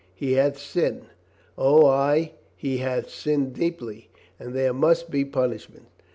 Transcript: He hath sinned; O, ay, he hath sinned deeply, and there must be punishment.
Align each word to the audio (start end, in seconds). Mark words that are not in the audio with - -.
He 0.15 0.33
hath 0.33 0.57
sinned; 0.57 1.05
O, 1.59 1.85
ay, 1.85 2.31
he 2.55 2.77
hath 2.77 3.11
sinned 3.11 3.53
deeply, 3.53 4.09
and 4.39 4.55
there 4.55 4.73
must 4.73 5.11
be 5.11 5.23
punishment. 5.23 5.85